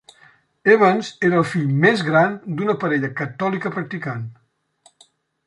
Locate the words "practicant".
3.79-4.27